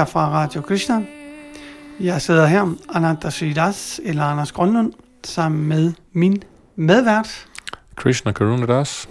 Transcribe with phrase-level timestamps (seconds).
[0.00, 1.02] Her fra Radio Krishna.
[2.00, 4.92] Jeg sidder her, Ananta Sridas, eller Anders Grønlund,
[5.24, 6.42] sammen med min
[6.76, 7.46] medvært.
[7.94, 9.08] Krishna Karunadas,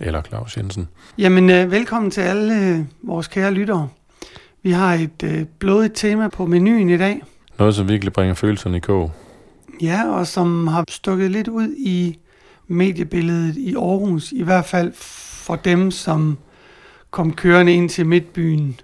[0.00, 0.88] eller Claus Jensen.
[1.18, 3.88] Jamen, øh, velkommen til alle øh, vores kære lyttere.
[4.62, 7.22] Vi har et øh, blodigt tema på menuen i dag.
[7.58, 9.12] Noget, som virkelig bringer følelserne i kog.
[9.82, 12.18] Ja, og som har stukket lidt ud i
[12.68, 14.92] mediebilledet i Aarhus, i hvert fald
[15.44, 16.38] for dem, som
[17.10, 18.80] kom kørende ind til Midtbyen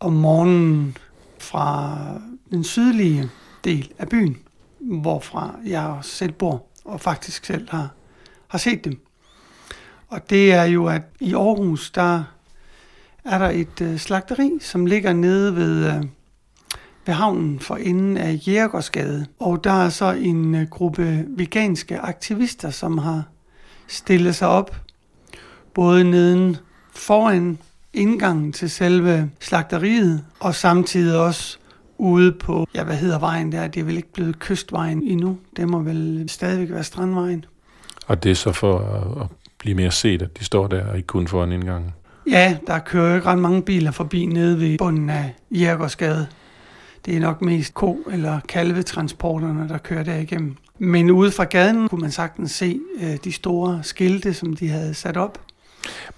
[0.00, 0.96] om morgenen
[1.38, 1.96] fra
[2.50, 3.30] den sydlige
[3.64, 4.36] del af byen,
[4.80, 7.88] hvorfra jeg også selv bor, og faktisk selv har,
[8.48, 9.06] har set dem.
[10.08, 12.24] Og det er jo, at i Aarhus, der
[13.24, 16.02] er der et øh, slagteri, som ligger nede ved, øh,
[17.06, 19.26] ved havnen for enden af Jægergårdsgade.
[19.38, 23.22] Og der er så en øh, gruppe veganske aktivister, som har
[23.86, 24.76] stillet sig op,
[25.74, 26.56] både neden
[26.94, 27.58] foran
[27.94, 31.58] indgangen til selve slagteriet, og samtidig også
[31.98, 33.68] ude på, ja, hvad hedder vejen der?
[33.68, 35.38] Det er vel ikke blevet kystvejen endnu.
[35.56, 37.44] Det må vel stadigvæk være strandvejen.
[38.06, 38.78] Og det er så for
[39.20, 39.26] at,
[39.58, 41.90] blive mere set, at de står der og ikke kun foran indgangen.
[42.30, 46.26] Ja, der kører jo ikke ret mange biler forbi nede ved bunden af Jærgårdsgade.
[47.06, 50.56] Det er nok mest ko- eller kalvetransporterne, der kører der igennem.
[50.78, 54.94] Men ude fra gaden kunne man sagtens se øh, de store skilte, som de havde
[54.94, 55.38] sat op.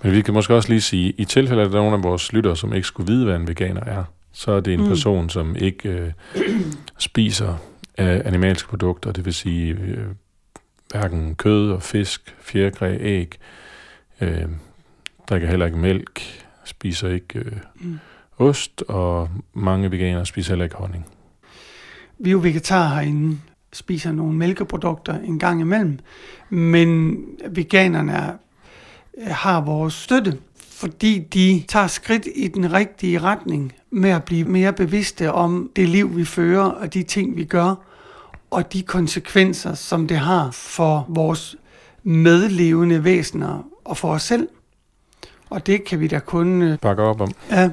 [0.02, 2.02] Men vi kan måske også lige sige, i tilfælde af, at der er nogle af
[2.02, 4.88] vores lyttere, som ikke skulle vide, hvad en veganer er, så er det en mm.
[4.88, 6.12] person, som ikke øh,
[6.98, 7.56] spiser
[7.98, 10.06] øh, animalske produkter, det vil sige øh,
[10.90, 13.38] hverken kød og fisk, fjerkræ, æg,
[14.20, 14.44] øh,
[15.28, 16.22] drikker heller ikke mælk,
[16.64, 17.98] spiser ikke øh, mm.
[18.38, 21.06] ost, og mange veganere spiser heller ikke honning.
[22.18, 23.38] Vi er jo vegetarer herinde,
[23.72, 25.98] spiser nogle mælkeprodukter en gang imellem,
[26.48, 28.32] men veganerne er,
[29.26, 30.38] har vores støtte,
[30.70, 35.88] fordi de tager skridt i den rigtige retning med at blive mere bevidste om det
[35.88, 37.74] liv, vi fører, og de ting, vi gør,
[38.50, 41.56] og de konsekvenser, som det har for vores
[42.02, 44.48] medlevende væsener og for os selv.
[45.50, 46.78] Og det kan vi da kun...
[46.82, 47.32] Bakke op om.
[47.50, 47.70] Ja.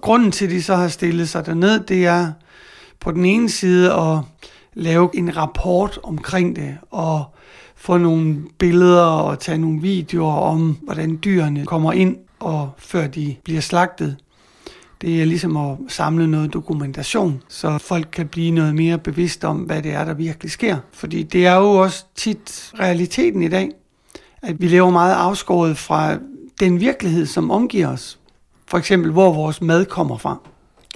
[0.00, 2.32] Grunden til, at de så har stillet sig derned, det er
[3.00, 4.18] på den ene side at
[4.74, 7.24] lave en rapport omkring det, og
[7.80, 13.36] få nogle billeder og tage nogle videoer om, hvordan dyrene kommer ind, og før de
[13.44, 14.16] bliver slagtet.
[15.00, 19.56] Det er ligesom at samle noget dokumentation, så folk kan blive noget mere bevidst om,
[19.56, 20.76] hvad det er, der virkelig sker.
[20.92, 23.70] Fordi det er jo også tit realiteten i dag,
[24.42, 26.18] at vi lever meget afskåret fra
[26.60, 28.18] den virkelighed, som omgiver os.
[28.66, 30.36] For eksempel, hvor vores mad kommer fra.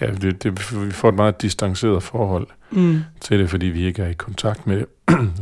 [0.01, 3.01] Ja, det, det, vi får et meget distanceret forhold mm.
[3.21, 4.87] til det, fordi vi ikke er i kontakt med det.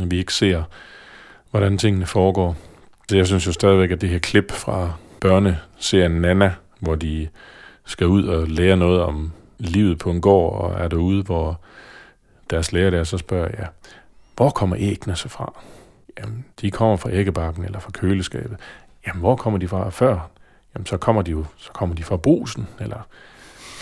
[0.10, 0.62] vi ikke ser,
[1.52, 2.56] hvordan tingene foregår.
[3.08, 7.28] Så jeg synes jo stadigvæk, at det her klip fra børneserien Nana, hvor de
[7.84, 11.60] skal ud og lære noget om livet på en gård, og er derude, hvor
[12.50, 13.66] deres lærer der så spørger, ja,
[14.36, 15.60] hvor kommer æggene så fra?
[16.18, 18.56] Jamen, de kommer fra æggebakken eller fra køleskabet.
[19.06, 20.30] Jamen, hvor kommer de fra før?
[20.74, 23.06] Jamen, så kommer de jo så kommer de fra brusen, eller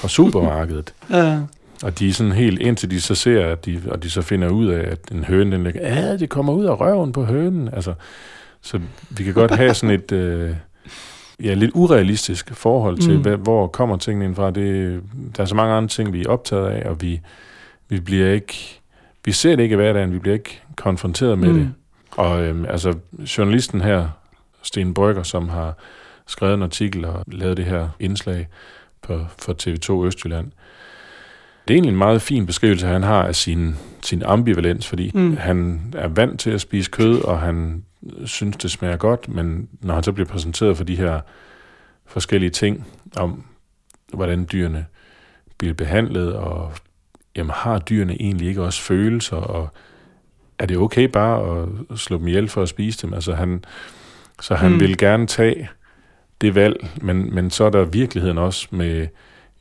[0.00, 0.94] fra supermarkedet.
[1.10, 1.40] ja.
[1.82, 4.48] Og de er sådan helt, indtil de så ser, at de, og de så finder
[4.48, 7.68] ud af, at en høne, den ligger, ja, det kommer ud af røven på hønen.
[7.72, 7.94] Altså,
[8.60, 8.80] så
[9.10, 10.54] vi kan godt have sådan et, øh,
[11.42, 13.22] ja, lidt urealistisk forhold til, mm.
[13.22, 14.50] hvad, hvor kommer tingene ind fra.
[14.50, 15.02] Det,
[15.36, 17.20] der er så mange andre ting, vi er optaget af, og vi,
[17.88, 18.80] vi bliver ikke,
[19.24, 21.58] vi ser det ikke i hverdagen, vi bliver ikke konfronteret med mm.
[21.58, 21.72] det.
[22.10, 22.94] Og øhm, altså,
[23.38, 24.08] journalisten her,
[24.62, 25.74] Sten Brygger, som har
[26.26, 28.48] skrevet en artikel og lavet det her indslag
[29.02, 30.50] på, for TV2 Østjylland,
[31.68, 35.36] det er egentlig en meget fin beskrivelse, han har af sin, sin ambivalens, fordi mm.
[35.36, 37.84] han er vant til at spise kød, og han
[38.24, 41.20] synes, det smager godt, men når han så bliver præsenteret for de her
[42.06, 42.86] forskellige ting
[43.16, 43.44] om,
[44.12, 44.86] hvordan dyrene
[45.58, 46.72] bliver behandlet, og
[47.36, 49.68] jamen, har dyrene egentlig ikke også følelser, og
[50.58, 53.14] er det okay bare at slå dem ihjel for at spise dem?
[53.14, 53.64] Altså han,
[54.40, 54.80] så han mm.
[54.80, 55.68] vil gerne tage
[56.40, 59.06] det valg, men, men så er der virkeligheden også med,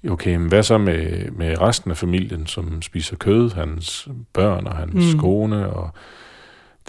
[0.08, 4.76] okay, men hvad så med, med resten af familien, som spiser kød, hans børn og
[4.76, 5.20] hans mm.
[5.20, 5.90] kone, og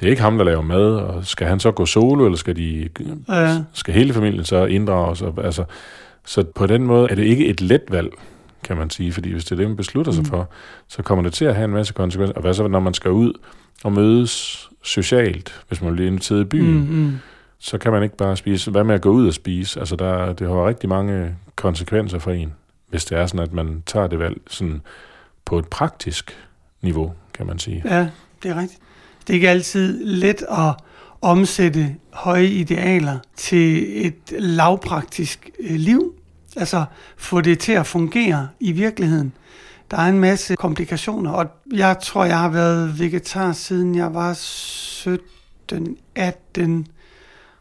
[0.00, 2.56] det er ikke ham, der laver mad, og skal han så gå solo, eller skal,
[2.56, 2.88] de,
[3.28, 3.62] ja.
[3.72, 5.22] skal hele familien så inddrages?
[5.22, 5.64] Og, altså,
[6.24, 8.10] så på den måde er det ikke et let valg,
[8.64, 10.16] kan man sige, fordi hvis det er det, man beslutter mm.
[10.16, 10.50] sig for,
[10.88, 12.34] så kommer det til at have en masse konsekvenser.
[12.34, 13.32] Og hvad så, når man skal ud
[13.84, 17.12] og mødes socialt, hvis man bliver inviteret i byen, mm, mm.
[17.58, 18.70] så kan man ikke bare spise.
[18.70, 19.80] Hvad med at gå ud og spise?
[19.80, 22.52] Altså, der, det har rigtig mange konsekvenser for en,
[22.90, 24.80] hvis det er sådan, at man tager det valg sådan
[25.44, 26.36] på et praktisk
[26.82, 27.82] niveau, kan man sige.
[27.84, 28.08] Ja,
[28.42, 28.80] det er rigtigt.
[29.26, 30.74] Det er ikke altid let at
[31.20, 36.14] omsætte høje idealer til et lavpraktisk øh, liv.
[36.56, 36.84] Altså
[37.16, 39.32] få det til at fungere i virkeligheden.
[39.90, 44.32] Der er en masse komplikationer, og jeg tror, jeg har været vegetar siden jeg var
[44.34, 46.86] 17, 18,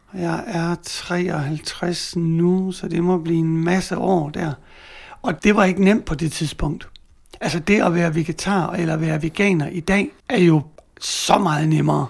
[0.08, 4.52] og jeg er 53 nu, så det må blive en masse år der.
[5.22, 6.88] Og det var ikke nemt på det tidspunkt.
[7.40, 10.62] Altså det at være vegetar eller være veganer i dag, er jo
[11.00, 12.06] så meget nemmere.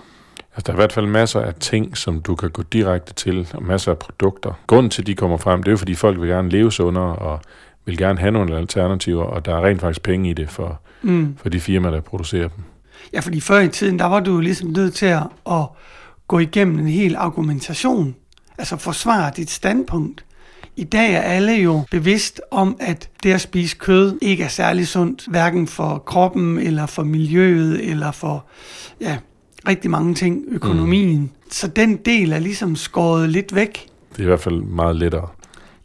[0.57, 3.49] Altså, der er i hvert fald masser af ting, som du kan gå direkte til,
[3.55, 4.53] og masser af produkter.
[4.67, 7.17] Grunden til, at de kommer frem, det er jo, fordi folk vil gerne leve sundere,
[7.17, 7.41] og
[7.85, 11.37] vil gerne have nogle alternativer, og der er rent faktisk penge i det for, mm.
[11.43, 12.65] for de firmaer, der producerer dem.
[13.13, 15.67] Ja, fordi før i tiden, der var du jo ligesom nødt til at, at
[16.29, 18.15] gå igennem en hel argumentation,
[18.59, 20.25] altså forsvare dit standpunkt.
[20.77, 24.89] I dag er alle jo bevidst om, at det at spise kød ikke er særlig
[24.89, 28.45] sundt, hverken for kroppen, eller for miljøet, eller for
[29.01, 29.19] ja,
[29.69, 31.21] rigtig mange ting, økonomien.
[31.21, 31.31] Mm.
[31.51, 33.87] Så den del er ligesom skåret lidt væk.
[34.13, 35.29] Det er i hvert fald meget lettere.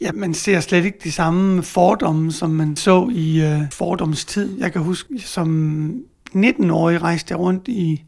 [0.02, 4.60] Ja, man ser slet ikke de samme fordomme, som man så i øh, fordomstid.
[4.60, 5.92] Jeg kan huske, som
[6.36, 8.04] 19-årig rejste jeg rundt i,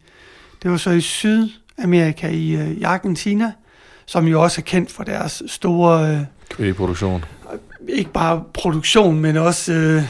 [0.63, 3.51] det var så i Sydamerika, i, øh, i Argentina,
[4.06, 6.12] som jo også er kendt for deres store...
[6.12, 7.25] Øh, Kvægeproduktion.
[7.88, 9.73] Ikke bare produktion, men også...
[9.73, 10.03] Øh,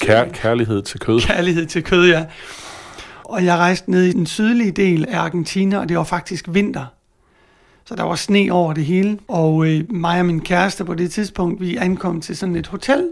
[0.00, 1.20] Kær, kærlighed til kød.
[1.20, 2.24] Kærlighed til kød, ja.
[3.24, 6.86] Og jeg rejste ned i den sydlige del af Argentina, og det var faktisk vinter.
[7.84, 9.18] Så der var sne over det hele.
[9.28, 13.08] Og øh, mig og min kæreste på det tidspunkt, vi ankom til sådan et hotel.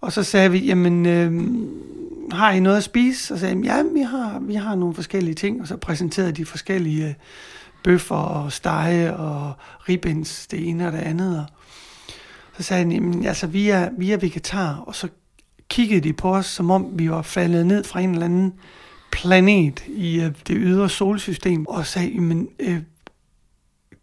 [0.00, 1.32] Og så sagde vi, jamen, øh,
[2.32, 3.34] har I noget at spise?
[3.34, 5.60] Og sagde ja, vi har, vi har nogle forskellige ting.
[5.60, 7.14] Og så præsenterede de forskellige øh,
[7.86, 9.52] bøffer og stege og
[9.88, 11.38] ribbens, det ene og det andet.
[11.38, 11.46] Og
[12.56, 14.74] så sagde han, jamen, altså, vi er, vi er vegetar.
[14.86, 15.08] Og så
[15.68, 18.52] kiggede de på os, som om vi var faldet ned fra en eller anden
[19.12, 22.80] planet i øh, det ydre solsystem, og sagde, men øh,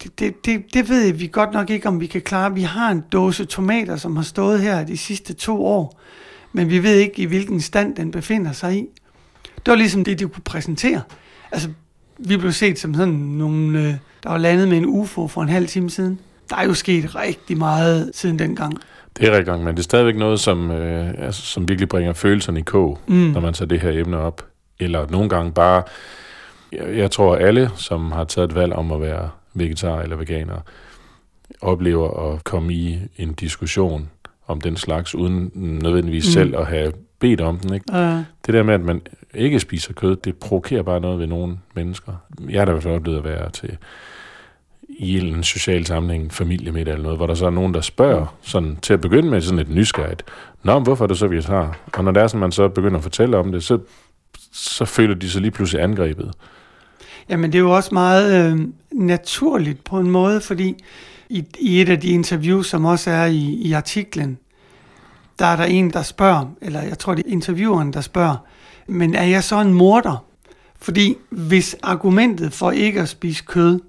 [0.03, 2.53] det, det, det, det ved vi godt nok ikke, om vi kan klare.
[2.53, 5.99] Vi har en dåse tomater, som har stået her de sidste to år,
[6.53, 8.85] men vi ved ikke, i hvilken stand den befinder sig i.
[9.55, 11.01] Det var ligesom det, de kunne præsentere.
[11.51, 11.69] Altså,
[12.19, 13.93] vi blev set som sådan nogle, øh,
[14.23, 16.19] der var landet med en UFO for en halv time siden.
[16.49, 18.77] Der er jo sket rigtig meget siden dengang.
[19.17, 22.59] Det er rigtig men det er stadigvæk noget, som, øh, altså, som virkelig bringer følelserne
[22.59, 23.15] i kog, mm.
[23.15, 24.45] når man tager det her emne op.
[24.79, 25.83] Eller nogle gange bare,
[26.71, 30.59] jeg, jeg tror alle, som har taget et valg om at være vegetar eller veganer,
[31.61, 34.09] oplever at komme i en diskussion
[34.47, 36.31] om den slags, uden nødvendigvis mm.
[36.31, 36.91] selv at have
[37.23, 37.73] bedt om den.
[37.73, 37.85] Ikke?
[37.93, 38.23] Uh.
[38.45, 39.01] Det der med, at man
[39.33, 42.11] ikke spiser kød, det provokerer bare noget ved nogle mennesker.
[42.49, 43.77] Jeg har da i hvert fald oplevet at være til
[44.89, 48.77] i en social sammenhæng, familiemiddag eller noget, hvor der så er nogen, der spørger sådan,
[48.81, 50.23] til at begynde med sådan et nysgerrigt,
[50.63, 51.77] Nå, hvorfor er du så vegetar?
[51.93, 53.79] Og når det er sådan, man så begynder at fortælle om det, så,
[54.51, 56.31] så føler de sig lige pludselig angrebet.
[57.29, 58.59] Jamen, det er jo også meget øh,
[58.91, 60.75] naturligt på en måde, fordi
[61.29, 64.37] i, i et af de interviews, som også er i, i artiklen,
[65.39, 68.35] der er der en, der spørger, eller jeg tror, det er intervieweren, der spørger,
[68.87, 70.25] men er jeg så en morder?
[70.79, 73.79] Fordi hvis argumentet for ikke at spise kød,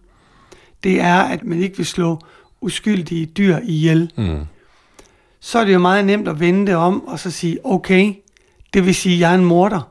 [0.84, 2.18] det er, at man ikke vil slå
[2.60, 4.40] uskyldige dyr ihjel, mm.
[5.40, 8.14] så er det jo meget nemt at vende det om og så sige, okay,
[8.74, 9.90] det vil sige, at jeg er en morder.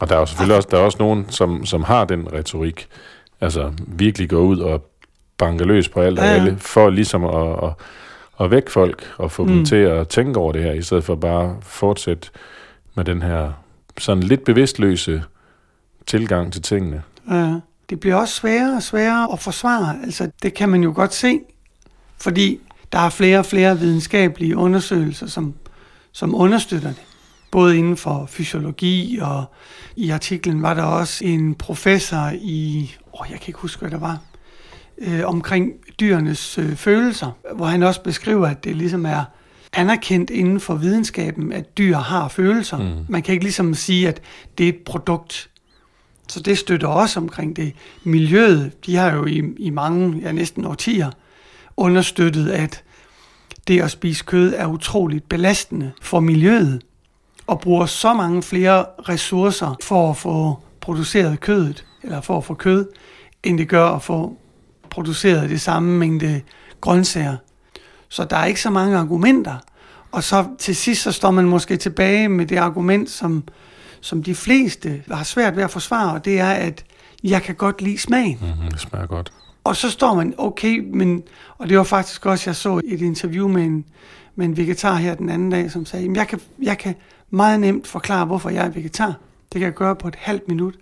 [0.00, 2.88] Og der er jo selvfølgelig også, der er også nogen, som, som har den retorik,
[3.40, 4.90] altså virkelig går ud og
[5.38, 6.30] banker løs på alt og ja.
[6.30, 7.72] alle, for ligesom at, at,
[8.40, 9.48] at vække folk og få mm.
[9.48, 12.28] dem til at tænke over det her, i stedet for bare at fortsætte
[12.94, 13.52] med den her
[13.98, 15.22] sådan lidt bevidstløse
[16.06, 17.02] tilgang til tingene.
[17.30, 17.54] Ja.
[17.90, 19.96] Det bliver også sværere og sværere at forsvare.
[20.04, 21.40] Altså, det kan man jo godt se,
[22.20, 22.60] fordi
[22.92, 25.54] der er flere og flere videnskabelige undersøgelser, som,
[26.12, 27.02] som understøtter det
[27.54, 29.44] både inden for fysiologi, og
[29.96, 33.98] i artiklen var der også en professor i, åh, jeg kan ikke huske, hvad der
[33.98, 34.18] var,
[34.98, 39.24] øh, omkring dyrenes øh, følelser, hvor han også beskriver, at det ligesom er
[39.72, 42.78] anerkendt inden for videnskaben, at dyr har følelser.
[42.78, 43.04] Mm.
[43.08, 44.20] Man kan ikke ligesom sige, at
[44.58, 45.50] det er et produkt.
[46.28, 47.72] Så det støtter også omkring det.
[48.04, 51.10] Miljøet, de har jo i, i mange, ja næsten årtier,
[51.76, 52.82] understøttet, at
[53.68, 56.82] det at spise kød er utroligt belastende for miljøet
[57.46, 62.54] og bruger så mange flere ressourcer for at få produceret kødet, eller for at få
[62.54, 62.86] kød,
[63.42, 64.38] end det gør at få
[64.94, 66.40] produceret det samme mængde
[66.80, 67.36] grøntsager.
[68.08, 69.56] Så der er ikke så mange argumenter.
[70.12, 73.44] Og så til sidst, så står man måske tilbage med det argument, som,
[74.00, 76.84] som de fleste har svært ved at forsvare, og det er, at
[77.24, 78.38] jeg kan godt lide smagen.
[78.40, 79.32] Mm-hmm, det smager godt.
[79.64, 81.22] Og så står man, okay, men,
[81.58, 83.84] og det var faktisk også, jeg så et interview med en,
[84.36, 86.94] med en vegetar her den anden dag, som sagde, jeg kan, jeg kan
[87.30, 89.14] meget nemt forklare, hvorfor jeg er vegetar.
[89.52, 90.74] Det kan jeg gøre på et halvt minut.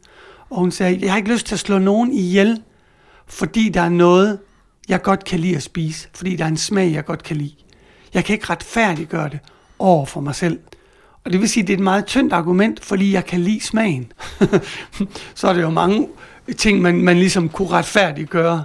[0.50, 2.62] Og hun sagde, jeg har ikke lyst til at slå nogen ihjel,
[3.32, 4.38] fordi der er noget,
[4.88, 6.08] jeg godt kan lide at spise.
[6.14, 7.52] Fordi der er en smag, jeg godt kan lide.
[8.14, 9.38] Jeg kan ikke retfærdiggøre det
[9.78, 10.58] over for mig selv.
[11.24, 13.60] Og det vil sige, at det er et meget tyndt argument, fordi jeg kan lide
[13.60, 14.12] smagen.
[15.34, 16.08] så er det jo mange
[16.56, 18.64] ting, man, man ligesom kunne retfærdiggøre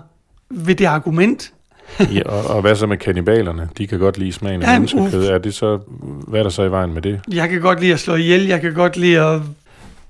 [0.49, 1.53] ved det argument.
[1.99, 3.69] ja, og, og hvad så med kannibalerne?
[3.77, 5.27] De kan godt lide smagen af ja, menneskekød.
[5.27, 5.79] Er det så,
[6.27, 7.21] hvad er der så i vejen med det?
[7.31, 8.45] Jeg kan godt lide at slå ihjel.
[8.45, 9.41] Jeg kan godt lide at...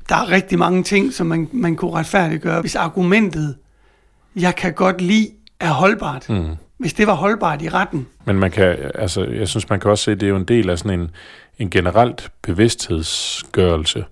[0.10, 2.62] Der er rigtig mange ting, som man, man kunne retfærdiggøre.
[2.62, 3.56] Hvis argumentet,
[4.42, 5.30] jeg kan godt lide,
[5.60, 6.30] er holdbart.
[6.30, 6.56] Mm.
[6.78, 8.08] Hvis det var holdbart i retten.
[8.26, 10.44] Men man kan, altså, jeg synes, man kan også se, at det er jo en
[10.44, 11.10] del af sådan en,
[11.60, 14.06] en generelt bevidsthedsgørelse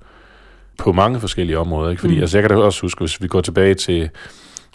[0.77, 1.89] på mange forskellige områder.
[1.89, 1.99] Ikke?
[1.99, 2.21] Fordi mm.
[2.21, 4.09] altså, jeg kan da også huske, hvis vi går tilbage til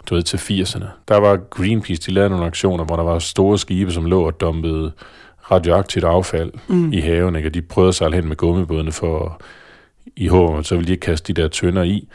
[0.09, 0.85] du ved, til 80'erne.
[1.07, 4.41] Der var Greenpeace, de lavede nogle aktioner, hvor der var store skibe, som lå og
[4.41, 4.91] dumpede
[5.51, 6.93] radioaktivt affald mm.
[6.93, 7.49] i haven, ikke?
[7.49, 9.41] og de prøvede sig hen med gummibådene for
[10.15, 12.07] i håb, så ville de ikke kaste de der tønder i.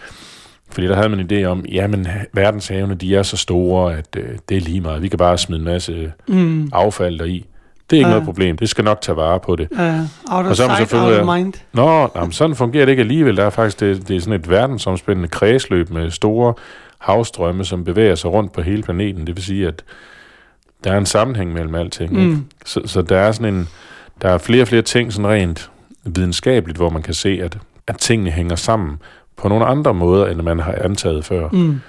[0.71, 4.29] Fordi der havde man en idé om, jamen verdenshavene, de er så store, at øh,
[4.49, 5.03] det er lige meget.
[5.03, 6.71] Vi kan bare smide en masse mm.
[6.73, 7.47] affald deri.
[7.91, 8.11] Det er ikke uh.
[8.11, 8.57] noget problem.
[8.57, 9.69] Det skal nok tage vare på det.
[9.71, 11.53] Uh, out of og så sight, så out of mind.
[11.73, 13.37] Nå, jamen, sådan fungerer det ikke alligevel.
[13.37, 16.55] Der er faktisk det, det er sådan et verdensomspændende kredsløb med store
[16.99, 19.27] havstrømme, som bevæger sig rundt på hele planeten.
[19.27, 19.85] Det vil sige, at
[20.85, 22.13] der er en sammenhæng mellem alting.
[22.13, 22.19] Mm.
[22.19, 22.43] Ikke?
[22.65, 23.69] Så, så der er sådan en,
[24.23, 25.71] der er flere og flere ting sådan rent
[26.05, 28.99] videnskabeligt, hvor man kan se, at, at tingene hænger sammen
[29.37, 31.49] på nogle andre måder, end man har antaget før.
[31.53, 31.81] Mm.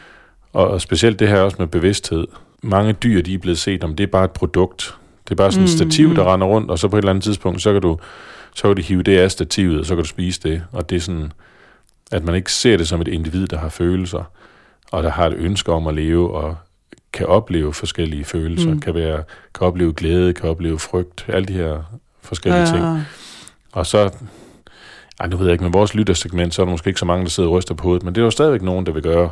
[0.54, 2.28] Og, specielt det her også med bevidsthed.
[2.64, 4.96] Mange dyr, de er blevet set om, det er bare et produkt.
[5.24, 6.28] Det er bare sådan et mm, stativ, der mm.
[6.28, 7.98] render rundt, og så på et eller andet tidspunkt, så kan du,
[8.56, 10.64] så kan du hive det af stativet, og så kan du spise det.
[10.72, 11.32] Og det er sådan,
[12.12, 14.24] at man ikke ser det som et individ, der har følelser
[14.92, 16.58] og der har et ønske om at leve og
[17.14, 18.80] kan opleve forskellige følelser, mm.
[18.80, 19.24] kan, være,
[19.56, 22.66] kan opleve glæde, kan opleve frygt, alle de her forskellige ja.
[22.66, 23.06] ting.
[23.72, 24.10] Og så,
[25.20, 27.24] ej, nu ved jeg ikke, med vores lyttersegment, så er der måske ikke så mange,
[27.24, 29.30] der sidder og ryster på hovedet, men det er jo stadigvæk nogen, der vil gøre,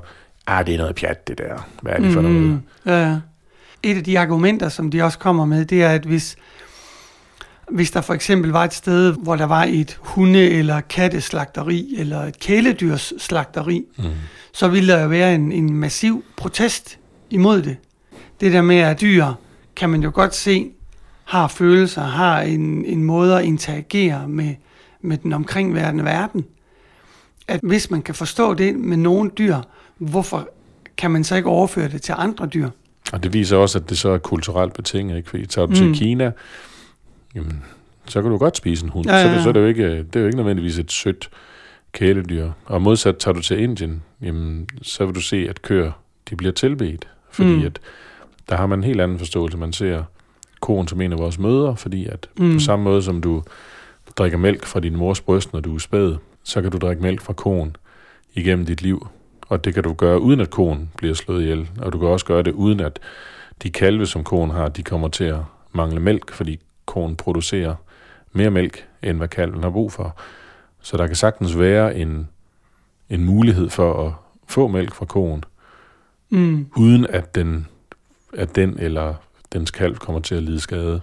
[0.48, 1.68] ah, det er noget pjat, det der.
[1.82, 2.27] Hvad er det for mm.
[2.27, 2.62] noget?
[2.86, 3.18] Ja.
[3.84, 6.36] Et af de argumenter, som de også kommer med, det er, at hvis,
[7.72, 12.22] hvis der for eksempel var et sted, hvor der var et hunde- eller katteslagteri, eller
[12.22, 14.04] et kæledyrsslagteri, mm
[14.56, 17.00] så ville der jo være en, en massiv protest
[17.30, 17.77] imod det.
[18.42, 19.25] Det der med, at dyr,
[19.75, 20.72] kan man jo godt se,
[21.24, 24.56] har følelser, har en, en måde at interagere med,
[25.05, 26.45] med den omkringværende verden.
[27.47, 29.57] At hvis man kan forstå det med nogle dyr,
[29.97, 30.50] hvorfor
[30.97, 32.69] kan man så ikke overføre det til andre dyr?
[33.13, 35.29] Og det viser også, at det så er kulturelt betinget, ikke?
[35.29, 35.75] Fordi tager du mm.
[35.75, 36.31] til Kina,
[37.35, 37.63] jamen,
[38.05, 39.05] så kan du godt spise en hund.
[39.05, 39.24] Ja, ja.
[39.24, 41.29] Så, det, så er det, jo ikke, det er jo ikke nødvendigvis et sødt
[41.91, 42.51] kæledyr.
[42.65, 45.91] Og modsat tager du til Indien, jamen, så vil du se, at køer
[46.29, 47.07] de bliver tilbedt.
[47.31, 47.65] Fordi mm.
[47.65, 47.79] at
[48.50, 49.57] der har man en helt anden forståelse.
[49.57, 50.03] Man ser
[50.59, 52.53] koen som en af vores møder, fordi at mm.
[52.53, 53.43] på samme måde som du
[54.17, 57.22] drikker mælk fra din mors bryst, når du er spæd, så kan du drikke mælk
[57.22, 57.75] fra koen
[58.34, 59.07] igennem dit liv.
[59.48, 61.69] Og det kan du gøre uden at koen bliver slået ihjel.
[61.81, 63.00] Og du kan også gøre det uden at
[63.63, 65.39] de kalve, som koen har, de kommer til at
[65.72, 67.75] mangle mælk, fordi koen producerer
[68.31, 70.15] mere mælk, end hvad kalven har brug for.
[70.81, 72.29] Så der kan sagtens være en,
[73.10, 74.13] en mulighed for at
[74.48, 75.43] få mælk fra koen,
[76.29, 76.67] mm.
[76.77, 77.67] uden at den,
[78.34, 79.13] at den eller
[79.53, 81.01] dens kalv kommer til at lide skade.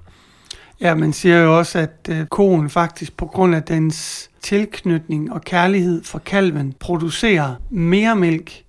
[0.83, 5.41] Ja, man siger jo også, at øh, koen faktisk på grund af dens tilknytning og
[5.41, 8.65] kærlighed for kalven producerer mere mælk,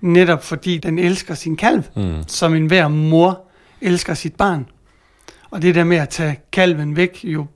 [0.00, 2.22] netop fordi den elsker sin kalv, mm.
[2.26, 3.40] som enhver mor
[3.80, 4.66] elsker sit barn.
[5.50, 7.46] Og det der med at tage kalven væk, jo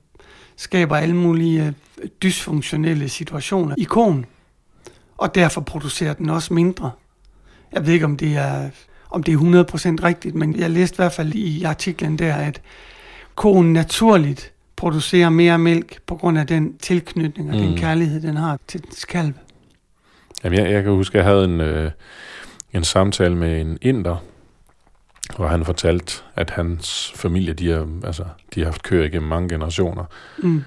[0.55, 1.73] skaber alle mulige
[2.23, 4.25] dysfunktionelle situationer i konen,
[5.17, 6.91] og derfor producerer den også mindre.
[7.73, 8.69] Jeg ved ikke, om det er,
[9.09, 12.61] om det er 100% rigtigt, men jeg læste i hvert fald i artiklen der, at
[13.35, 17.61] konen naturligt producerer mere mælk på grund af den tilknytning og mm.
[17.61, 19.33] den kærlighed, den har til dens kalv.
[20.43, 21.91] Jamen, jeg, jeg kan huske, at jeg havde en, øh,
[22.73, 24.23] en samtale med en inder,
[25.35, 28.23] hvor han fortalte, at hans familie, de har, altså,
[28.55, 30.03] de har haft køer igennem mange generationer.
[30.43, 30.63] Mm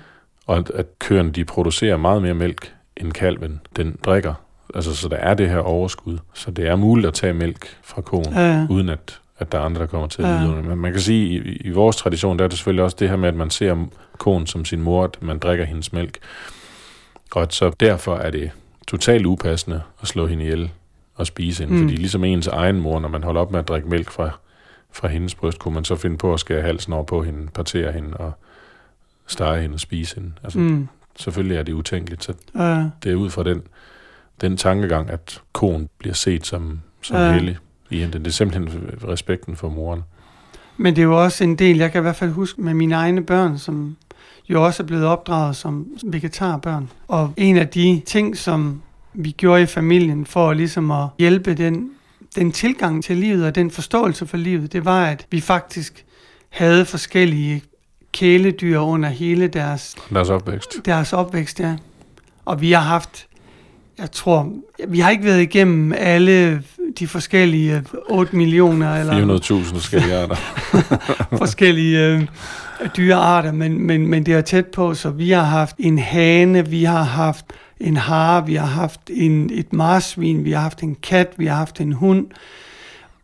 [0.47, 4.35] og at, at køerne de producerer meget mere mælk, end kalven den drikker.
[4.75, 6.19] Altså, så der er det her overskud.
[6.35, 8.67] Så det er muligt at tage mælk fra koen, ja.
[8.71, 10.41] uden at, at der er andre, der kommer til at ja.
[10.41, 13.09] lide Men man kan sige, i, i vores tradition, der er det selvfølgelig også det
[13.09, 13.87] her med, at man ser
[14.19, 16.19] koen som sin mor, at man drikker hendes mælk.
[17.35, 18.51] Og at så derfor er det
[18.87, 20.71] totalt upassende at slå hende ihjel
[21.15, 21.75] og spise hende.
[21.75, 21.83] Mm.
[21.83, 24.31] Fordi ligesom ens egen mor, når man holder op med at drikke mælk fra,
[24.93, 27.93] fra hendes bryst, kunne man så finde på at skære halsen over på hende, partere
[27.93, 28.33] hende og
[29.27, 30.33] stege hende og spise hende.
[30.43, 30.89] Altså, mm.
[31.17, 32.91] Selvfølgelig er det utænkeligt, så ja.
[33.03, 33.63] det er ud fra den,
[34.41, 37.33] den tankegang, at konen bliver set som, som ja.
[37.33, 37.59] hellig
[37.95, 38.19] i hende.
[38.19, 40.01] Det er simpelthen respekten for moren.
[40.77, 42.95] Men det er jo også en del, jeg kan i hvert fald huske med mine
[42.95, 43.97] egne børn, som
[44.49, 46.91] jo også er blevet opdraget som vegetarbørn.
[47.09, 48.83] Og en af de ting, som
[49.15, 51.91] vi gjorde i familien for ligesom at hjælpe den,
[52.37, 56.05] den tilgang til livet og den forståelse for livet, det var, at vi faktisk
[56.51, 57.63] havde forskellige
[58.13, 60.81] kæledyr under hele deres, Deres opvækst.
[60.85, 61.77] deres opvækst, ja.
[62.45, 63.27] Og vi har haft,
[63.99, 64.53] jeg tror,
[64.89, 66.63] vi har ikke været igennem alle
[66.99, 70.37] de forskellige 8 millioner eller 400.000 forskellige arter.
[71.45, 72.27] forskellige øh,
[72.97, 76.85] dyrearter, men, men, men det er tæt på, så vi har haft en hane, vi
[76.85, 77.45] har haft
[77.81, 81.57] en hare, vi har haft en, et marsvin, vi har haft en kat, vi har
[81.57, 82.27] haft en hund,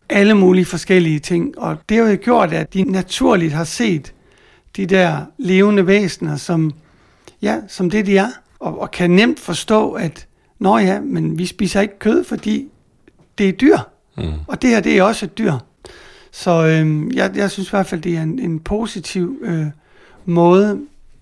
[0.09, 4.15] alle mulige forskellige ting, og det har jo gjort, at de naturligt har set
[4.77, 6.73] de der levende væsener, som,
[7.43, 8.29] ja, som det de er,
[8.61, 10.27] og, og kan nemt forstå, at
[10.61, 12.69] Nå ja, men vi spiser ikke kød, fordi
[13.41, 13.79] det er dyr.
[14.17, 14.33] Mm.
[14.47, 15.53] Og det her, det er også et dyr.
[16.33, 19.67] Så øh, jeg, jeg synes i hvert fald, det er en, en positiv øh,
[20.25, 20.81] måde,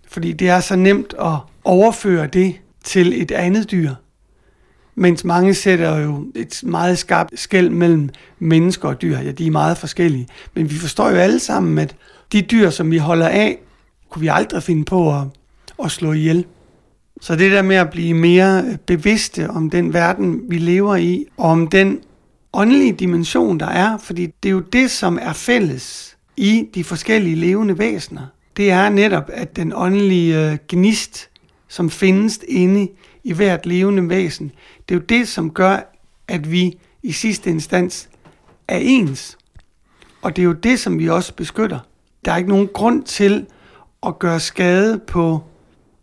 [0.08, 1.34] fordi det er så nemt at
[1.64, 3.90] overføre det til et andet dyr.
[4.94, 8.08] Mens mange sætter jo et meget skarpt skæld mellem
[8.38, 9.18] mennesker og dyr.
[9.18, 10.28] Ja, de er meget forskellige.
[10.54, 11.96] Men vi forstår jo alle sammen, at
[12.32, 13.58] de dyr, som vi holder af,
[14.10, 15.22] kunne vi aldrig finde på at,
[15.84, 16.44] at slå ihjel.
[17.20, 21.26] Så det der med at blive mere øh, bevidste om den verden, vi lever i,
[21.37, 22.00] og om den
[22.58, 27.36] åndelige dimension, der er, fordi det er jo det, som er fælles i de forskellige
[27.36, 28.26] levende væsener.
[28.56, 31.30] Det er netop, at den åndelige øh, gnist,
[31.68, 32.88] som findes inde
[33.24, 34.52] i hvert levende væsen,
[34.88, 35.94] det er jo det, som gør,
[36.28, 38.08] at vi i sidste instans
[38.68, 39.38] er ens.
[40.22, 41.78] Og det er jo det, som vi også beskytter.
[42.24, 43.46] Der er ikke nogen grund til
[44.06, 45.42] at gøre skade på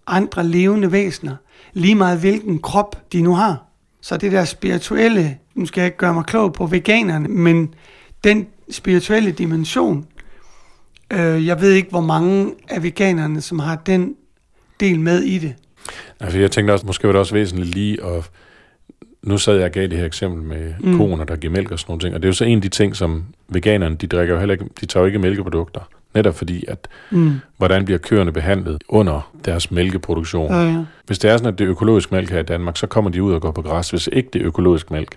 [0.07, 1.35] andre levende væsener,
[1.74, 3.63] lige meget hvilken krop de nu har.
[4.01, 7.74] Så det der spirituelle, nu skal jeg ikke gøre mig klog på veganerne, men
[8.24, 10.06] den spirituelle dimension,
[11.13, 14.15] øh, jeg ved ikke, hvor mange af veganerne, som har den
[14.80, 15.54] del med i det.
[16.20, 18.30] Altså, jeg tænkte også, måske var det også væsentligt lige at...
[19.24, 20.98] Nu sad jeg og gav det her eksempel med mm.
[20.98, 22.62] koner, der giver mælk og sådan nogle ting, og det er jo så en af
[22.62, 25.82] de ting, som veganerne, de drikker jo heller ikke, de tager jo ikke mælkeprodukter.
[26.13, 27.34] Netop fordi, at mm.
[27.58, 30.52] hvordan bliver køerne behandlet under deres mælkeproduktion.
[30.52, 30.84] Ja, ja.
[31.06, 33.24] Hvis det er sådan, at det er økologisk mælk her i Danmark, så kommer de
[33.24, 33.89] ud og går på græs.
[33.89, 35.15] Hvis ikke det er økologisk mælk,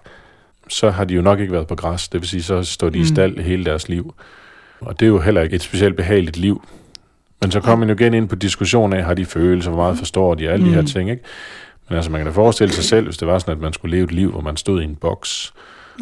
[0.69, 2.09] så har de jo nok ikke været på græs.
[2.09, 3.05] Det vil sige, så står de mm.
[3.05, 4.15] i stald hele deres liv.
[4.81, 6.63] Og det er jo heller ikke et specielt behageligt liv.
[7.43, 9.99] Men så kommer man jo igen ind på diskussionen af, har de følelser, hvor meget
[9.99, 10.71] forstår de, alle mm.
[10.71, 11.23] de her ting, ikke?
[11.89, 13.97] Men altså, man kan da forestille sig selv, hvis det var sådan, at man skulle
[13.97, 15.53] leve et liv, hvor man stod i en boks,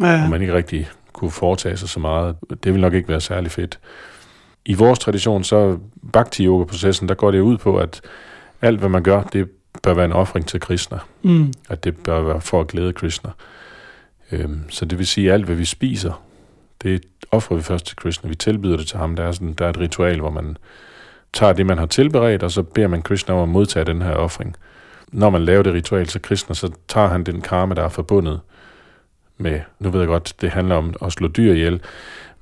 [0.01, 2.35] Ja, og man ikke rigtig kunne foretage sig så meget.
[2.63, 3.79] Det vil nok ikke være særlig fedt.
[4.65, 5.77] I vores tradition, så
[6.13, 8.01] bhakti-yoga-processen, der går det ud på, at
[8.61, 9.49] alt, hvad man gør, det
[9.83, 10.97] bør være en offring til Krishna.
[11.23, 13.29] mm, At det bør være for at glæde Krishna.
[14.31, 16.23] Øhm, så det vil sige, at alt, hvad vi spiser,
[16.83, 18.29] det offrer vi først til Krishna.
[18.29, 19.15] Vi tilbyder det til ham.
[19.15, 20.57] Der er, sådan, der er et ritual, hvor man
[21.33, 24.11] tager det, man har tilberedt, og så beder man Krishna om at modtage den her
[24.11, 24.55] offring.
[25.11, 28.39] Når man laver det ritual til Krishna, så tager han den karma, der er forbundet
[29.37, 31.81] med, nu ved jeg godt, det handler om at slå dyr ihjel,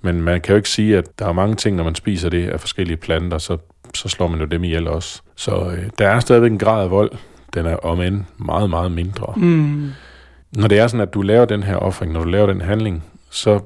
[0.01, 2.49] men man kan jo ikke sige, at der er mange ting, når man spiser det
[2.49, 3.57] af forskellige planter, så,
[3.95, 5.21] så slår man jo dem ihjel også.
[5.35, 7.11] Så øh, der er stadigvæk en grad af vold.
[7.53, 9.33] Den er om end meget, meget mindre.
[9.35, 9.91] mm,
[10.55, 13.03] når det er sådan, at du laver den her offring, når du laver den handling,
[13.29, 13.59] så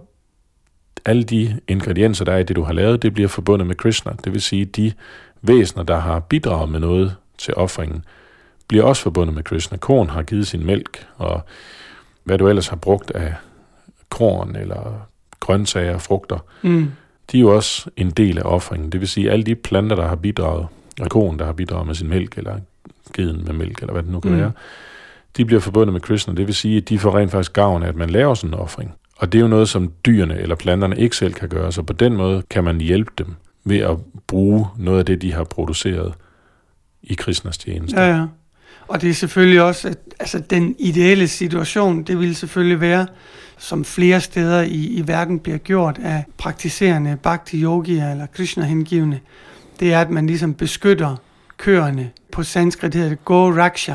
[1.06, 4.12] alle de ingredienser, der er i det, du har lavet, det bliver forbundet med Krishna.
[4.24, 4.94] Det vil sige, de
[5.42, 8.06] væsener, der har bidraget med noget til offringen,
[8.68, 9.78] bliver også forbundet med Krishna.
[9.78, 11.42] Korn har givet sin mælk, og
[12.24, 13.34] hvad du ellers har brugt af
[14.10, 15.08] korn eller
[15.40, 16.92] grøntsager og frugter, mm,
[17.32, 18.92] de er jo også en del af offringen.
[18.92, 20.68] Det vil sige, alle de planter, der har bidraget,
[21.02, 22.60] og koen, der har bidraget med sin mælk, eller
[23.14, 24.38] geden med mælk, eller hvad det nu kan mm.
[24.38, 24.52] være,
[25.38, 26.34] de bliver forbundet med Krishna.
[26.34, 28.60] Det vil sige, at de får rent faktisk gavn af, at man laver sådan en
[28.60, 28.94] offring.
[29.18, 31.94] Og det er jo noget, som dyrene eller planterne ikke selv kan gøre, så på
[31.94, 36.14] den måde kan man hjælpe dem ved at bruge noget af det, de har produceret
[37.04, 38.02] i Krishnas tjeneste.
[38.02, 38.26] ja, ja.
[38.88, 43.08] Og det er selvfølgelig også, at altså, den ideelle situation, det ville selvfølgelig være,
[43.58, 49.20] som flere steder i, i verden bliver gjort af praktiserende bhakti yogier eller krishna hengivne,
[49.80, 51.16] det er, at man ligesom beskytter
[51.58, 52.10] køerne.
[52.32, 53.94] På sanskrit hedder det go raksha,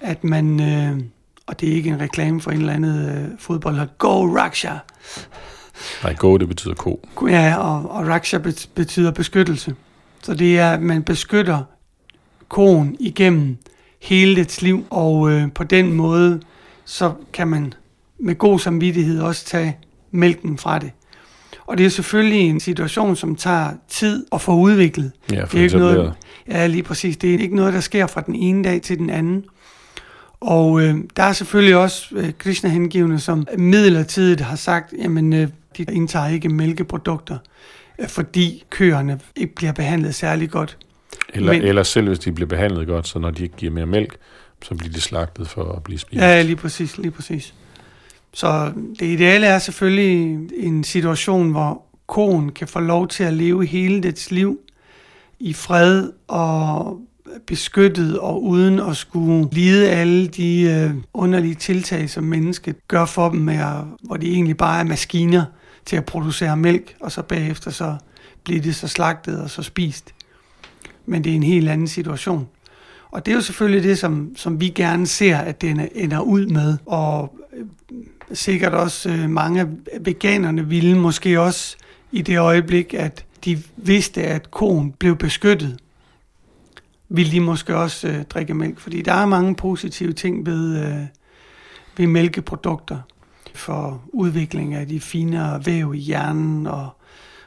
[0.00, 1.00] at man, øh,
[1.46, 4.74] og det er ikke en reklame for en eller andet øh, fodboldhold, go raksha,
[6.02, 7.06] Nej, gå, det betyder ko.
[7.28, 9.74] Ja, og, og raksha bet- betyder beskyttelse.
[10.22, 11.62] Så det er, at man beskytter
[12.48, 13.56] koen igennem
[14.02, 16.40] hele dets liv, og øh, på den måde,
[16.84, 17.74] så kan man
[18.18, 19.76] med god samvittighed også tage
[20.10, 20.90] mælken fra det.
[21.66, 25.12] Og det er selvfølgelig en situation, som tager tid at få udviklet.
[25.32, 26.12] Ja, for Det er ikke noget-.
[26.48, 27.16] Ja, lige præcis.
[27.16, 29.44] Det er ikke noget, der sker fra den ene dag til den anden.
[30.40, 35.82] Og øh, der er selvfølgelig også øh, Krishna-hengivne, som midlertidigt har sagt, jamen øh, de
[35.92, 37.38] indtager ikke mælkeprodukter,
[37.98, 40.76] øh, fordi køerne ikke bliver behandlet særlig godt.
[41.34, 43.86] Eller, Men- eller selv hvis de bliver behandlet godt, så når de ikke giver mere
[43.86, 44.16] mælk,
[44.62, 46.20] så bliver de slagtet for at blive spist.
[46.20, 47.54] Ja, lige præcis, lige præcis.
[48.32, 53.66] Så det ideale er selvfølgelig en situation, hvor koen kan få lov til at leve
[53.66, 54.58] hele dets liv
[55.40, 57.00] i fred og
[57.46, 63.28] beskyttet og uden at skulle lide alle de øh, underlige tiltag, som mennesket gør for
[63.28, 65.44] dem, med at, hvor de egentlig bare er maskiner
[65.86, 67.96] til at producere mælk, og så bagefter så
[68.44, 70.14] bliver det så slagtet og så spist.
[71.06, 72.48] Men det er en helt anden situation.
[73.10, 76.46] Og det er jo selvfølgelig det, som, som vi gerne ser, at den ender ud
[76.46, 76.76] med.
[76.86, 77.66] Og øh,
[78.32, 79.66] sikkert også øh, mange af
[80.00, 81.76] veganerne ville måske også
[82.12, 85.76] i det øjeblik, at de vidste, at konen blev beskyttet,
[87.10, 88.78] ville de måske også øh, drikke mælk.
[88.78, 91.06] Fordi der er mange positive ting ved, øh,
[91.96, 92.98] ved mælkeprodukter
[93.54, 96.88] for udvikling af de finere væv i hjernen og,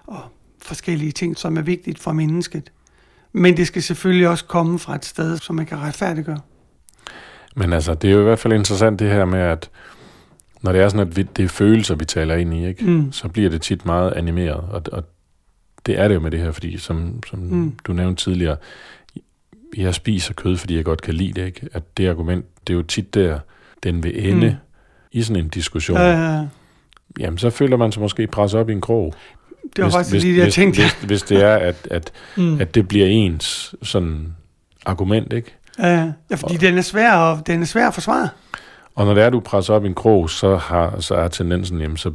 [0.05, 0.21] og
[0.61, 2.71] forskellige ting, som er vigtigt for mennesket.
[3.31, 6.39] Men det skal selvfølgelig også komme fra et sted, som man kan retfærdiggøre.
[7.55, 9.69] Men altså, det er jo i hvert fald interessant det her med, at
[10.61, 12.85] når det er sådan, at vi, det er følelser, vi taler ind i, ikke?
[12.85, 13.11] Mm.
[13.11, 14.63] så bliver det tit meget animeret.
[14.71, 15.03] Og, og
[15.85, 17.75] det er det jo med det her, fordi som, som mm.
[17.87, 18.57] du nævnte tidligere,
[19.77, 21.45] jeg spiser kød, fordi jeg godt kan lide det.
[21.45, 21.69] Ikke?
[21.73, 23.39] At det argument, det er jo tit der,
[23.83, 24.55] den vil ende mm.
[25.11, 25.97] i sådan en diskussion.
[25.97, 26.47] Ja, ja, ja.
[27.19, 29.13] Jamen, så føler man sig måske presset op i en krog.
[29.63, 30.81] Det var hvis, faktisk lige det, jeg tænkte.
[30.81, 32.61] Hvis, hvis det er, at, at, mm.
[32.61, 34.35] at det bliver ens sådan
[34.85, 35.55] argument, ikke?
[35.79, 38.29] Ja, ja fordi og, den, er svær at, den er svær at forsvare.
[38.95, 41.81] Og når det er, du presser op i en krog, så, har, så er tendensen,
[41.81, 42.11] jamen, så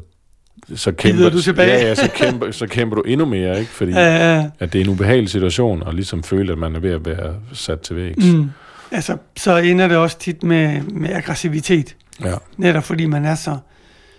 [0.74, 1.72] så kæmper du tilbage.
[1.72, 3.70] Ja, ja, så kæmper, så kæmper du endnu mere, ikke?
[3.70, 4.50] Fordi ja, ja.
[4.58, 7.34] at det er en ubehagelig situation, og ligesom føle, at man er ved at være
[7.52, 8.24] sat til vægs.
[8.26, 8.50] Mm.
[8.90, 11.96] Altså, så ender det også tit med, med aggressivitet.
[12.24, 12.34] Ja.
[12.56, 13.56] Netop fordi man er så,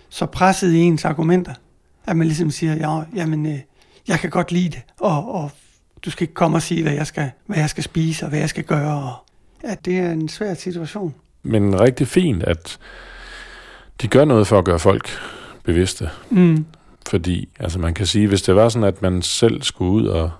[0.08, 1.52] så presset i ens argumenter,
[2.06, 3.58] at man ligesom siger, ja, jamen, øh,
[4.08, 5.50] jeg kan godt lide det, og, og
[6.04, 8.38] du skal ikke komme og sige, hvad jeg skal, hvad jeg skal spise, og hvad
[8.38, 9.02] jeg skal gøre.
[9.02, 9.12] Og,
[9.68, 11.14] ja, det er en svær situation.
[11.42, 12.78] Men rigtig fint, at
[14.02, 15.10] de gør noget for at gøre folk
[15.64, 16.10] bevidste.
[16.30, 16.64] Mm.
[17.10, 20.30] Fordi, altså man kan sige, hvis det var sådan, at man selv skulle ud og,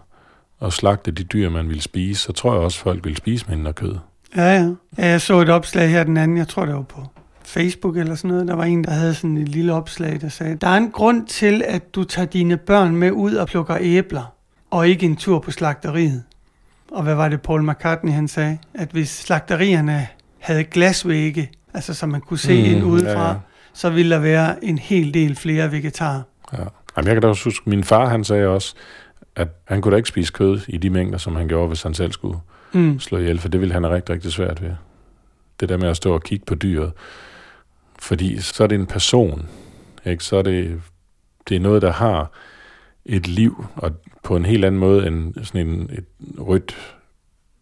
[0.58, 3.72] og slagte de dyr, man ville spise, så tror jeg også, folk ville spise mindre
[3.72, 3.96] kød.
[4.36, 4.70] Ja, ja.
[4.98, 7.06] ja jeg så et opslag her den anden, jeg tror det var på
[7.44, 8.48] Facebook eller sådan noget.
[8.48, 11.26] Der var en, der havde sådan et lille opslag, der sagde, der er en grund
[11.26, 14.34] til, at du tager dine børn med ud og plukker æbler,
[14.70, 16.22] og ikke en tur på slagteriet.
[16.92, 18.58] Og hvad var det, Paul McCartney han sagde?
[18.74, 20.06] At hvis slagterierne
[20.38, 23.34] havde glasvægge, altså så man kunne se mm, ind udefra, ja, ja
[23.72, 26.22] så vil der være en hel del flere vegetarer.
[26.52, 26.64] Ja.
[26.96, 28.74] Jamen, jeg kan da også huske, min far han sagde også,
[29.36, 31.94] at han kunne da ikke spise kød i de mængder, som han gjorde, hvis han
[31.94, 32.38] selv skulle
[32.72, 33.00] mm.
[33.00, 34.70] slå ihjel, for det ville han have rigtig, rigtig svært ved.
[35.60, 36.92] Det der med at stå og kigge på dyret.
[37.98, 39.48] Fordi så er det en person,
[40.06, 40.24] ikke?
[40.24, 40.82] så er det,
[41.48, 42.30] det er noget, der har
[43.04, 46.04] et liv, og på en helt anden måde end sådan en et
[46.38, 46.96] rødt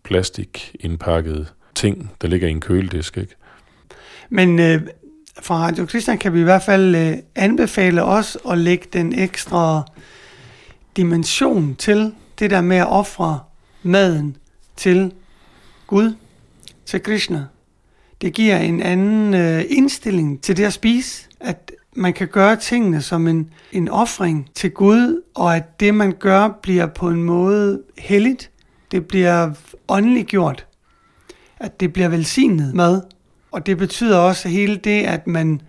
[0.03, 3.17] plastik indpakket ting, der ligger i en køledisk.
[3.17, 3.35] Ikke?
[4.29, 4.83] Men øh,
[5.43, 9.83] fra Radio Christian kan vi i hvert fald øh, anbefale os at lægge den ekstra
[10.97, 13.41] dimension til det der med at ofre
[13.83, 14.37] maden
[14.77, 15.13] til
[15.87, 16.15] Gud,
[16.87, 17.45] til Krishna.
[18.21, 23.03] Det giver en anden øh, indstilling til det at spise, at man kan gøre tingene
[23.03, 27.83] som en, en offring til Gud, og at det man gør bliver på en måde
[27.99, 28.51] helligt.
[28.91, 29.51] Det bliver
[29.89, 30.67] åndeligt gjort.
[31.61, 33.03] At det bliver velsignet mad.
[33.51, 35.61] Og det betyder også hele det, at man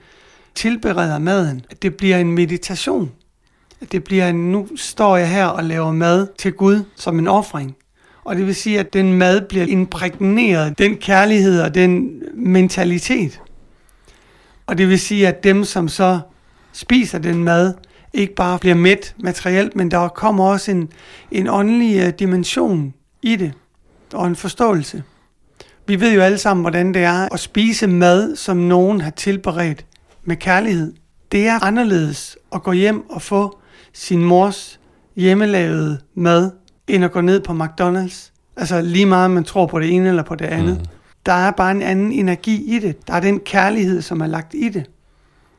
[0.56, 3.12] tilbereder maden, at det bliver en meditation.
[3.82, 7.28] At det bliver en, nu står jeg her og laver mad til Gud som en
[7.28, 7.76] offring.
[8.24, 13.42] Og det vil sige, at den mad bliver imprægneret, den kærlighed og den mentalitet.
[14.66, 16.20] Og det vil sige, at dem, som så
[16.74, 17.74] spiser den mad,
[18.14, 20.92] ikke bare bliver mæt materielt, men der kommer også en,
[21.32, 23.54] en åndelig øh, dimension i det,
[24.14, 25.04] og en forståelse.
[25.90, 29.86] Vi ved jo alle sammen, hvordan det er at spise mad, som nogen har tilberedt
[30.24, 30.94] med kærlighed.
[31.32, 33.60] Det er anderledes at gå hjem og få
[33.94, 34.80] sin mors
[35.16, 36.52] hjemmelavede mad,
[36.88, 38.32] end at gå ned på McDonald's.
[38.58, 40.78] Altså lige meget, man tror på det ene eller på det andet.
[40.80, 40.86] Mm.
[41.26, 43.08] Der er bare en anden energi i det.
[43.08, 44.90] Der er den kærlighed, som er lagt i det.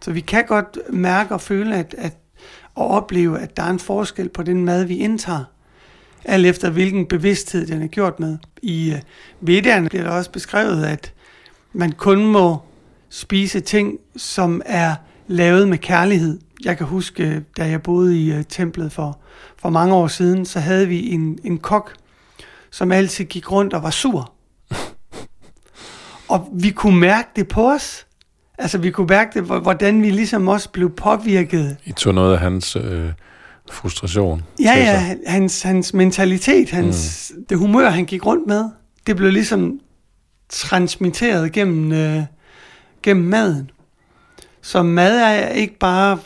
[0.01, 2.17] Så vi kan godt mærke og føle, at, at
[2.75, 5.45] og opleve, at der er en forskel på den mad, vi indtager
[6.25, 8.39] alt efter hvilken bevidsthed den er gjort med.
[8.63, 9.01] I øh,
[9.41, 11.13] Vedderne bliver der også beskrevet, at
[11.73, 12.59] man kun må
[13.11, 14.95] spise ting, som er
[15.27, 16.39] lavet med kærlighed.
[16.65, 19.19] Jeg kan huske, øh, da jeg boede i øh, templet for,
[19.57, 21.95] for mange år siden, så havde vi en, en kok,
[22.71, 24.33] som altid gik rundt og var sur.
[26.29, 28.07] og vi kunne mærke det på os.
[28.59, 31.77] Altså, vi kunne mærke det, hvordan vi ligesom også blev påvirket.
[31.85, 32.77] I tog noget af hans...
[32.77, 33.13] Øh
[33.73, 34.43] frustration.
[34.61, 37.45] Ja, ja, hans, hans mentalitet, hans, mm.
[37.49, 38.65] det humør, han gik rundt med,
[39.07, 39.81] det blev ligesom
[40.49, 42.23] transmitteret gennem, øh,
[43.03, 43.71] gennem maden.
[44.63, 46.19] Så mad er ikke bare...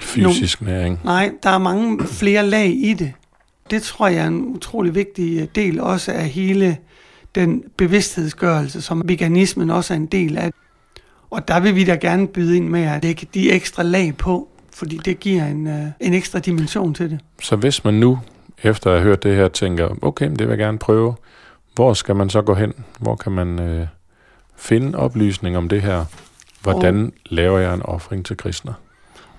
[0.00, 1.00] Fysisk no, næring.
[1.04, 3.12] Nej, der er mange flere lag i det.
[3.70, 6.78] det tror jeg er en utrolig vigtig del også af hele
[7.34, 10.50] den bevidsthedsgørelse, som veganismen også er en del af.
[11.30, 14.48] Og der vil vi da gerne byde ind med at lægge de ekstra lag på,
[14.72, 17.20] fordi det giver en, øh, en ekstra dimension til det.
[17.42, 18.18] Så hvis man nu,
[18.62, 21.14] efter at have hørt det her, tænker, okay, det vil jeg gerne prøve,
[21.74, 22.72] hvor skal man så gå hen?
[22.98, 23.86] Hvor kan man øh,
[24.56, 26.04] finde oplysning om det her?
[26.62, 28.72] Hvordan og, laver jeg en offring til Krishna?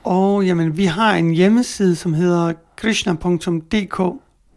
[0.03, 4.01] Og jamen, vi har en hjemmeside, som hedder krishna.dk,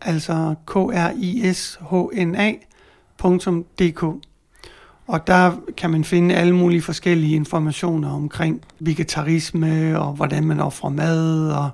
[0.01, 4.05] altså k r i s h n a.dk.
[5.07, 10.91] Og der kan man finde alle mulige forskellige informationer omkring vegetarisme og hvordan man offrer
[10.91, 11.51] mad.
[11.51, 11.71] Og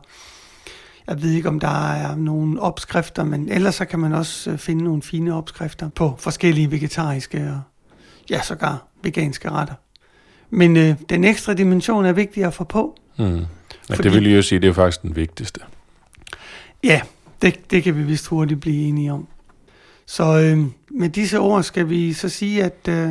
[1.08, 4.58] jeg ved ikke, om der er nogle opskrifter, men ellers så kan man også øh,
[4.58, 7.60] finde nogle fine opskrifter på forskellige vegetariske og
[8.30, 9.74] ja, sågar veganske retter.
[10.50, 12.98] Men øh, den ekstra dimension er vigtig at få på.
[13.18, 13.24] Mm.
[13.24, 13.44] Ja,
[13.94, 15.60] fordi, det vil jeg jo sige, det er faktisk den vigtigste.
[16.84, 17.00] Ja,
[17.42, 19.26] det, det kan vi vist hurtigt blive enige om.
[20.06, 20.58] Så øh,
[20.90, 23.10] med disse ord skal vi så sige, at øh,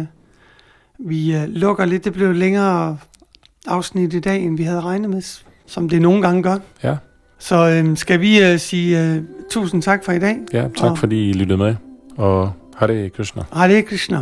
[0.99, 2.05] vi øh, lukker lidt.
[2.05, 2.97] Det blev længere
[3.67, 5.21] afsnit i dag, end vi havde regnet med,
[5.65, 6.57] som det nogle gange gør.
[6.83, 6.95] Ja.
[7.39, 10.37] Så øh, skal vi øh, sige øh, tusind tak for i dag.
[10.53, 11.75] Ja, tak og, fordi I lyttede med.
[12.17, 13.43] Og Hare Krishna.
[13.53, 14.21] Hare Krishna.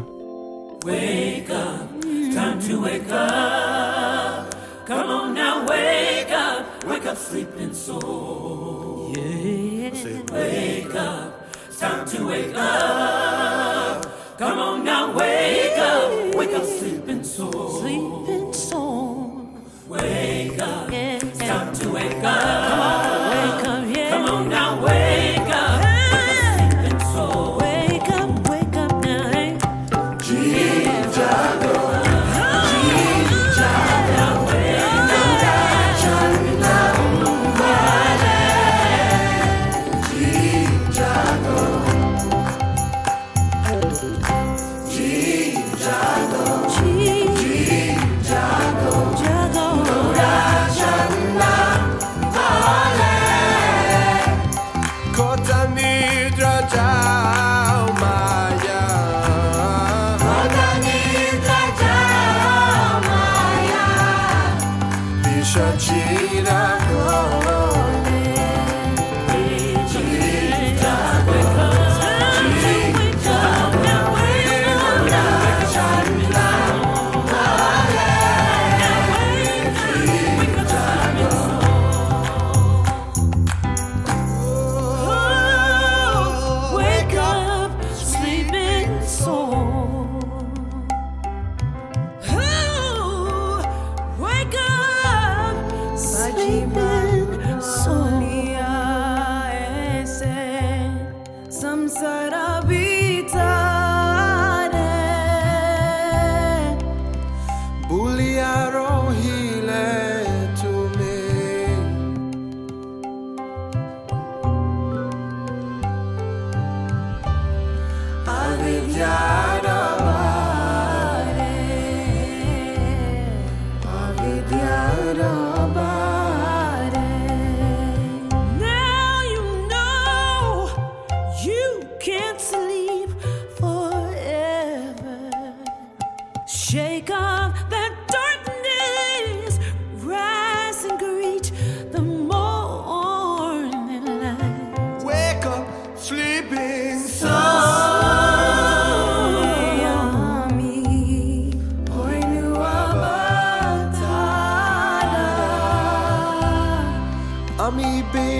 [0.86, 2.02] Wake up,
[2.34, 4.56] time to wake up.
[4.88, 7.74] Come on now, wake up, wake up, sleeping
[12.42, 14.38] wake up.
[14.38, 17.82] Come on now, wake up, wake up, sleeping soul.
[17.82, 19.50] Sleeping soul.
[19.88, 22.79] Wake up, it's time to wake up.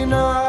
[0.10, 0.49] know